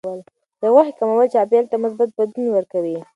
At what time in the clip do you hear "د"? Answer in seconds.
0.61-0.63